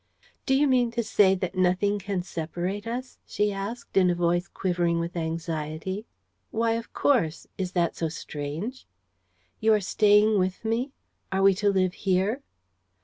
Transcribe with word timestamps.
"Do 0.47 0.55
you 0.55 0.65
mean 0.65 0.89
to 0.93 1.03
say 1.03 1.35
that 1.35 1.53
nothing 1.53 1.99
can 1.99 2.23
separate 2.23 2.87
us?" 2.87 3.19
she 3.23 3.53
asked, 3.53 3.95
in 3.95 4.09
a 4.09 4.15
voice 4.15 4.47
quivering 4.47 4.97
with 4.99 5.15
anxiety. 5.15 6.07
"Why, 6.49 6.71
of 6.71 6.91
course! 6.91 7.45
Is 7.55 7.73
that 7.73 7.95
so 7.95 8.09
strange?" 8.09 8.87
"You 9.59 9.75
are 9.75 9.79
staying 9.79 10.39
with 10.39 10.65
me? 10.65 10.91
Are 11.31 11.43
we 11.43 11.53
to 11.53 11.69
live 11.69 11.93
here?" 11.93 12.41